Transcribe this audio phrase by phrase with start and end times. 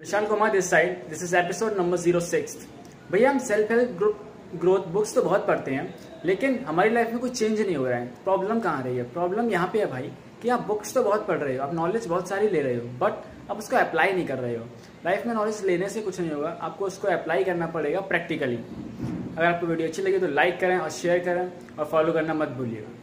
[0.00, 2.56] Vishal Kumar this side this is episode number zero six
[3.12, 4.20] भैया, हम self help group
[4.60, 7.98] growth books तो बहुत पढ़ते हैं, लेकिन हमारी लाइफ में कुछ चेंज नहीं हो रहा
[7.98, 9.02] है। प्रॉब्लम कहाँ रही है?
[9.12, 10.10] प्रॉब्लम यहाँ पे है भाई,
[10.42, 12.86] कि आप बुक्स तो बहुत पढ़ रहे हो, आप नॉलेज बहुत सारी ले रहे हो
[13.00, 14.64] बट आप उसको अप्लाई नहीं कर रहे हो।
[15.06, 19.44] लाइफ में नॉलेज लेने से कुछ नहीं होगा, आपको उसको अप्लाई करना पड़ेगा प्रैक्टिकली अगर
[19.44, 22.96] आपको वीडियो अच्छी लगी तो लाइक करें और शेयर करें और फॉलो करना मत भूलिएगा।